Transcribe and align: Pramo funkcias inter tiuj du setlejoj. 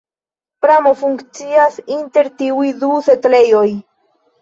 Pramo 0.65 0.93
funkcias 1.01 1.79
inter 1.99 2.33
tiuj 2.43 2.73
du 2.83 2.93
setlejoj. 3.11 3.67